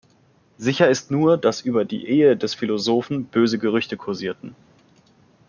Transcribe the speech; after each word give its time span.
Sicher 0.57 0.89
ist 0.89 1.11
nur, 1.11 1.37
dass 1.37 1.61
über 1.61 1.85
die 1.85 2.07
Ehe 2.07 2.35
des 2.35 2.55
Philosophen 2.55 3.25
böse 3.25 3.59
Gerüchte 3.59 3.97
kursierten. 3.97 4.55